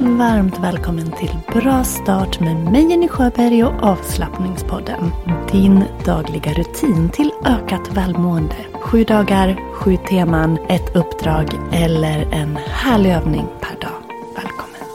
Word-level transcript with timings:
Varmt 0.00 0.58
välkommen 0.58 1.12
till 1.12 1.30
Bra 1.52 1.84
start 1.84 2.40
med 2.40 2.56
mig 2.56 2.90
Jenny 2.90 3.08
Sjöberg 3.08 3.64
och 3.64 3.82
avslappningspodden. 3.82 5.10
Din 5.52 5.84
dagliga 6.04 6.52
rutin 6.52 7.10
till 7.10 7.30
ökat 7.44 7.96
välmående. 7.96 8.54
Sju 8.72 9.04
dagar, 9.04 9.74
sju 9.74 9.96
teman, 10.08 10.58
ett 10.68 10.96
uppdrag 10.96 11.46
eller 11.72 12.32
en 12.32 12.58
härlig 12.66 13.10
övning 13.10 13.46
per 13.60 13.80
dag. 13.80 14.00
Välkommen! 14.36 14.88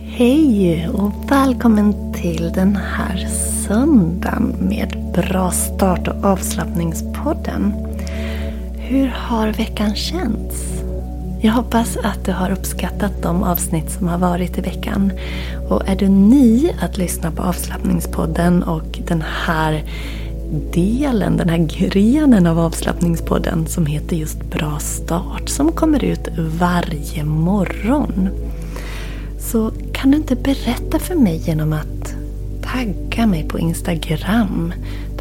Hej 0.00 0.88
och 0.88 1.30
välkommen 1.30 2.14
till 2.14 2.52
den 2.52 2.76
här 2.76 3.28
söndagen 3.66 4.56
med 4.60 5.12
Bra 5.14 5.50
start 5.50 6.08
och 6.08 6.24
avslappningspodden. 6.24 7.72
Hur 8.76 9.08
har 9.08 9.48
veckan 9.48 9.94
känts? 9.94 10.77
Jag 11.40 11.52
hoppas 11.52 11.96
att 11.96 12.24
du 12.24 12.32
har 12.32 12.50
uppskattat 12.50 13.22
de 13.22 13.42
avsnitt 13.42 13.90
som 13.90 14.08
har 14.08 14.18
varit 14.18 14.58
i 14.58 14.60
veckan. 14.60 15.12
Och 15.68 15.88
är 15.88 15.96
du 15.96 16.08
ny 16.08 16.70
att 16.80 16.98
lyssna 16.98 17.30
på 17.30 17.42
avslappningspodden 17.42 18.62
och 18.62 18.98
den 19.06 19.24
här 19.46 19.84
delen, 20.72 21.36
den 21.36 21.48
här 21.48 21.58
grenen 21.58 22.46
av 22.46 22.58
avslappningspodden 22.58 23.66
som 23.66 23.86
heter 23.86 24.16
just 24.16 24.50
Bra 24.50 24.78
start 24.78 25.48
som 25.48 25.72
kommer 25.72 26.04
ut 26.04 26.28
varje 26.36 27.24
morgon. 27.24 28.28
Så 29.38 29.72
kan 29.92 30.10
du 30.10 30.16
inte 30.16 30.36
berätta 30.36 30.98
för 30.98 31.14
mig 31.14 31.36
genom 31.36 31.72
att 31.72 32.14
tagga 32.62 33.26
mig 33.26 33.48
på 33.48 33.58
Instagram. 33.58 34.72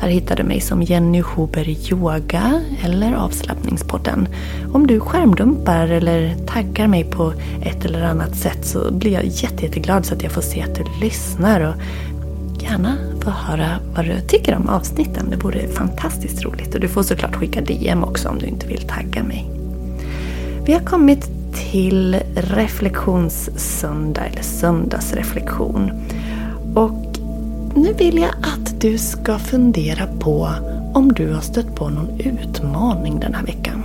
Där 0.02 0.08
hittar 0.08 0.36
du 0.36 0.44
mig 0.44 0.62
som 0.62 0.82
Jenny 0.84 1.22
Huber 1.22 1.70
Yoga 1.92 2.62
eller 2.84 3.14
Avslappningspodden. 3.14 4.28
Om 4.74 4.88
du 4.88 5.00
skärmdumpar 5.00 5.88
eller 5.88 6.36
taggar 6.46 6.88
mig 6.88 7.04
på 7.04 7.34
ett 7.62 7.86
eller 7.86 8.04
annat 8.04 8.36
sätt 8.36 8.66
så 8.66 8.94
blir 8.94 9.12
jag 9.12 9.26
jätte, 9.26 9.66
jätteglad 9.66 10.06
så 10.06 10.16
att 10.16 10.24
jag 10.24 10.32
får 10.32 10.42
se 10.42 10.62
att 10.62 10.76
du 10.76 10.84
lyssnar 11.02 11.62
och 11.62 11.76
gärna 12.64 12.98
få 13.22 13.30
höra 13.30 13.80
vad 13.96 14.06
du 14.06 14.22
tycker 14.28 14.56
om 14.56 14.70
avsnitten. 14.70 15.30
Det 15.30 15.36
vore 15.36 15.68
fantastiskt 15.68 16.44
roligt. 16.44 16.76
Och 16.76 16.82
du 16.82 16.88
får 16.88 17.04
såklart 17.04 17.36
skicka 17.36 17.62
DM 17.62 18.04
också 18.04 18.30
om 18.30 18.40
du 18.40 18.46
inte 18.46 18.68
vill 18.68 18.88
tagga 18.88 19.24
mig. 19.24 19.50
Vi 20.66 20.74
har 20.74 20.82
kommit 20.82 21.30
till 21.72 22.18
reflektionssöndag 22.36 24.26
eller 24.26 24.42
söndagsreflektion. 24.42 25.92
Och 26.76 27.07
nu 27.76 27.94
vill 27.94 28.18
jag 28.18 28.32
att 28.42 28.82
du 28.82 28.98
ska 28.98 29.40
fundera 29.40 30.08
på 30.20 30.50
om 30.94 31.14
du 31.14 31.34
har 31.34 31.42
stött 31.42 31.76
på 31.76 31.90
någon 31.90 32.20
utmaning 32.20 33.20
den 33.20 33.34
här 33.34 33.46
veckan. 33.46 33.84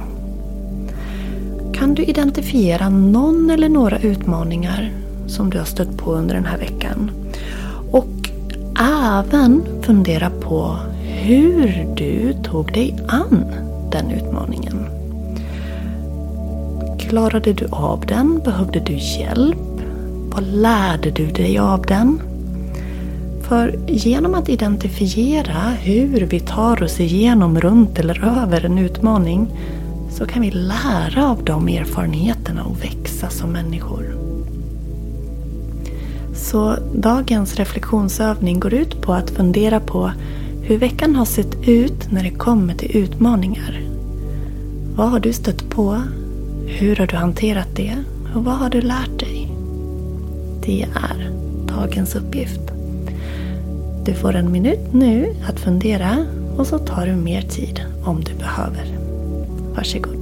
Kan 1.75 1.95
du 1.95 2.05
identifiera 2.05 2.89
någon 2.89 3.51
eller 3.51 3.69
några 3.69 3.99
utmaningar 3.99 4.93
som 5.27 5.51
du 5.51 5.59
har 5.59 5.65
stött 5.65 5.97
på 5.97 6.13
under 6.15 6.35
den 6.35 6.45
här 6.45 6.59
veckan? 6.59 7.11
Och 7.91 8.31
även 8.81 9.63
fundera 9.83 10.31
på 10.31 10.77
hur 11.03 11.87
du 11.97 12.35
tog 12.43 12.73
dig 12.73 12.99
an 13.09 13.45
den 13.93 14.11
utmaningen. 14.11 14.87
Klarade 16.99 17.53
du 17.53 17.67
av 17.71 18.05
den? 18.07 18.41
Behövde 18.45 18.81
du 18.81 18.93
hjälp? 18.93 19.59
Vad 20.35 20.43
lärde 20.43 21.11
du 21.11 21.27
dig 21.27 21.59
av 21.59 21.87
den? 21.87 22.21
För 23.43 23.79
genom 23.87 24.35
att 24.35 24.49
identifiera 24.49 25.71
hur 25.81 26.21
vi 26.21 26.41
tar 26.41 26.83
oss 26.83 27.01
igenom, 27.01 27.61
runt 27.61 27.99
eller 27.99 28.43
över 28.43 28.65
en 28.65 28.79
utmaning 28.79 29.47
så 30.11 30.27
kan 30.27 30.43
vi 30.43 30.51
lära 30.51 31.31
av 31.31 31.45
de 31.45 31.69
erfarenheterna 31.69 32.65
och 32.65 32.85
växa 32.85 33.31
som 33.31 33.51
människor. 33.51 34.17
Så 36.35 36.77
dagens 36.95 37.57
reflektionsövning 37.57 38.61
går 38.61 38.75
ut 38.75 39.03
på 39.03 39.13
att 39.13 39.31
fundera 39.31 39.81
på 39.81 40.13
hur 40.63 40.79
veckan 40.79 41.17
har 41.17 41.25
sett 41.25 41.69
ut 41.69 42.13
när 42.13 42.23
det 42.23 42.31
kommer 42.31 42.75
till 42.75 42.97
utmaningar. 42.97 43.81
Vad 44.97 45.11
har 45.11 45.21
du 45.21 45.33
stött 45.33 45.71
på? 45.71 46.03
Hur 46.67 46.97
har 46.97 47.07
du 47.07 47.17
hanterat 47.17 47.69
det? 47.77 47.97
Och 48.35 48.45
vad 48.45 48.55
har 48.55 48.71
du 48.71 48.81
lärt 48.81 49.19
dig? 49.19 49.53
Det 50.67 50.83
är 50.83 51.31
dagens 51.67 52.15
uppgift. 52.15 52.82
Du 54.05 54.15
får 54.15 54.35
en 54.35 54.53
minut 54.53 54.93
nu 54.93 55.35
att 55.49 55.61
fundera 55.61 56.27
och 56.57 56.67
så 56.67 56.79
tar 56.79 57.07
du 57.07 57.13
mer 57.13 57.43
tid 57.43 57.81
om 58.05 58.25
du 58.25 58.35
behöver. 58.35 58.99
Varsågod. 59.75 60.22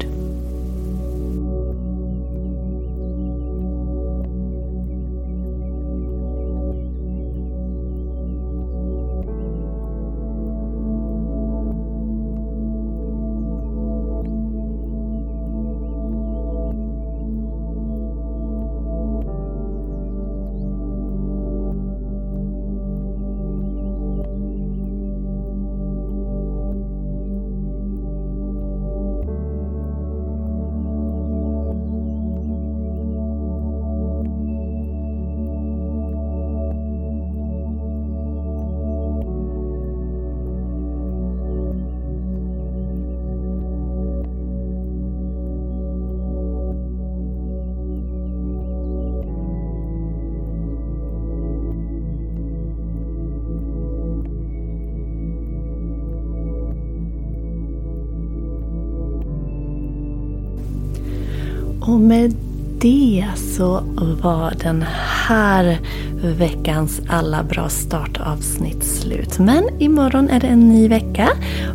Och 61.80 62.00
med 62.00 62.34
det 62.80 63.26
så 63.36 63.82
var 64.22 64.54
den 64.62 64.84
här 65.28 65.78
veckans 66.22 67.00
alla 67.08 67.42
bra 67.42 67.68
startavsnitt 67.68 68.84
slut. 68.84 69.38
Men 69.38 69.64
imorgon 69.78 70.28
är 70.28 70.40
det 70.40 70.46
en 70.46 70.68
ny 70.68 70.88
vecka 70.88 71.28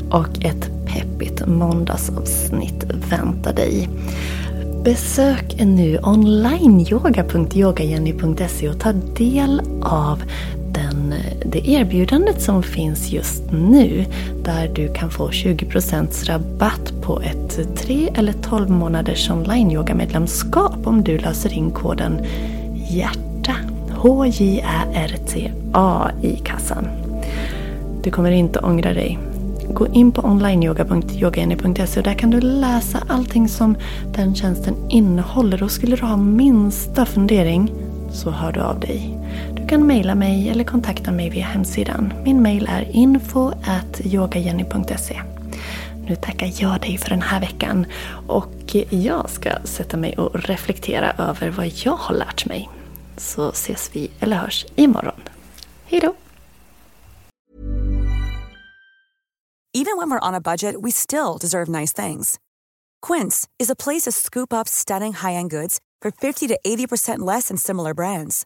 och 0.09 0.45
ett 0.45 0.69
peppigt 0.85 1.47
måndagsavsnitt 1.47 2.85
väntar 3.09 3.53
dig. 3.53 3.89
Besök 4.83 5.55
nu 5.59 5.97
onlineyoga.yogajenny.se 5.97 8.69
och 8.69 8.79
ta 8.79 8.93
del 8.93 9.61
av 9.81 10.23
den, 10.75 11.13
det 11.45 11.69
erbjudandet 11.69 12.41
som 12.41 12.63
finns 12.63 13.11
just 13.11 13.51
nu. 13.51 14.05
Där 14.43 14.71
du 14.75 14.93
kan 14.93 15.11
få 15.11 15.29
20% 15.29 16.25
rabatt 16.25 16.93
på 17.01 17.21
ett 17.21 17.77
3 17.77 18.09
eller 18.15 18.33
12 18.33 18.69
månaders 18.69 19.29
online-yoga-medlemskap 19.29 20.87
om 20.87 21.03
du 21.03 21.17
löser 21.17 21.53
in 21.53 21.71
koden 21.71 22.19
HJÄRTA. 22.73 23.55
H-J-Ä-R-T-A 23.91 24.91
i 26.21 26.35
kassan. 26.35 26.87
Du 28.03 28.11
kommer 28.11 28.31
inte 28.31 28.59
ångra 28.59 28.93
dig. 28.93 29.19
Gå 29.73 29.87
in 29.87 30.11
på 30.11 30.21
onlineyoga.yogajenny.se 30.21 31.99
och 31.99 32.03
där 32.03 32.13
kan 32.13 32.29
du 32.29 32.41
läsa 32.41 33.03
allting 33.07 33.47
som 33.47 33.75
den 34.15 34.35
tjänsten 34.35 34.75
innehåller. 34.89 35.63
Och 35.63 35.71
skulle 35.71 35.95
du 35.95 36.05
ha 36.05 36.17
minsta 36.17 37.05
fundering 37.05 37.71
så 38.11 38.31
hör 38.31 38.51
du 38.51 38.59
av 38.59 38.79
dig. 38.79 39.17
Du 39.65 39.69
kan 39.69 39.87
mejla 39.87 40.15
mig 40.15 40.49
eller 40.49 40.63
kontakta 40.63 41.11
mig 41.11 41.29
via 41.29 41.45
hemsidan. 41.45 42.13
Min 42.23 42.41
mejl 42.41 42.67
är 42.71 42.91
info.yogajenny.se 42.91 45.21
Nu 46.07 46.15
tackar 46.15 46.61
jag 46.61 46.81
dig 46.81 46.97
för 46.97 47.09
den 47.09 47.21
här 47.21 47.39
veckan 47.39 47.85
och 48.27 48.75
jag 48.89 49.29
ska 49.29 49.49
sätta 49.63 49.97
mig 49.97 50.17
och 50.17 50.35
reflektera 50.35 51.11
över 51.11 51.49
vad 51.49 51.67
jag 51.67 51.95
har 51.95 52.15
lärt 52.15 52.45
mig. 52.45 52.69
Så 53.17 53.49
ses 53.49 53.89
vi 53.93 54.11
eller 54.19 54.37
hörs 54.37 54.65
imorgon. 54.75 55.21
Hejdå! 55.85 56.15
Even 59.73 59.97
when 59.97 60.09
we're 60.09 60.27
on 60.27 60.35
a 60.35 60.41
budget 60.41 60.75
we 60.83 60.91
still 60.91 61.37
deserve 61.41 61.79
nice 61.79 62.05
things. 62.05 62.39
Quince 63.07 63.47
is 63.63 63.69
a 63.69 63.75
place 63.75 64.01
to 64.01 64.11
scoop 64.11 64.53
up 64.53 64.67
stunning 64.67 65.13
high-end 65.13 65.51
goods 65.51 65.79
for 66.03 66.11
50 66.11 66.47
to 66.47 66.55
80% 66.67 67.33
less 67.33 67.47
than 67.47 67.57
similar 67.57 67.93
brands. 67.93 68.45